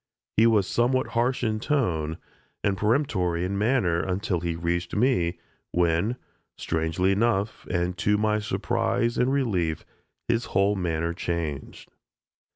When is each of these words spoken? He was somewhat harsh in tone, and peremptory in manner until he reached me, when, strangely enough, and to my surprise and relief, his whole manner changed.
He 0.35 0.47
was 0.47 0.65
somewhat 0.65 1.09
harsh 1.13 1.43
in 1.43 1.59
tone, 1.59 2.17
and 2.63 2.75
peremptory 2.75 3.45
in 3.45 3.55
manner 3.55 3.99
until 3.99 4.39
he 4.39 4.55
reached 4.55 4.95
me, 4.95 5.37
when, 5.73 6.15
strangely 6.57 7.11
enough, 7.11 7.67
and 7.69 7.95
to 7.99 8.17
my 8.17 8.39
surprise 8.39 9.19
and 9.19 9.31
relief, 9.31 9.85
his 10.27 10.45
whole 10.45 10.75
manner 10.75 11.13
changed. 11.13 11.91